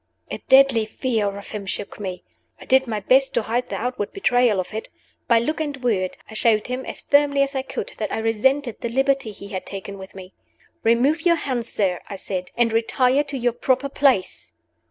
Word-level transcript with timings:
A 0.31 0.39
deadly 0.49 0.85
fear 0.87 1.27
of 1.37 1.49
him 1.51 1.67
shook 1.67 1.99
me. 1.99 2.23
I 2.59 2.65
did 2.65 2.87
my 2.87 3.01
best 3.01 3.35
to 3.35 3.43
hide 3.43 3.69
the 3.69 3.75
outward 3.75 4.11
betrayal 4.13 4.59
of 4.59 4.73
it. 4.73 4.89
By 5.27 5.37
look 5.37 5.59
and 5.61 5.77
word, 5.83 6.17
I 6.27 6.33
showed 6.33 6.65
him, 6.65 6.87
as 6.87 7.01
firmly 7.01 7.43
as 7.43 7.53
I 7.53 7.61
could, 7.61 7.93
that 7.99 8.11
I 8.11 8.17
resented 8.17 8.81
the 8.81 8.89
liberty 8.89 9.31
he 9.31 9.49
had 9.49 9.67
taken 9.67 9.99
with 9.99 10.15
me. 10.15 10.33
"Remove 10.81 11.21
your 11.23 11.35
hands, 11.35 11.71
sir," 11.71 11.99
I 12.09 12.15
said, 12.15 12.49
"and 12.57 12.73
retire 12.73 13.23
to 13.25 13.37
your 13.37 13.53
proper 13.53 13.89
place." 13.89 14.53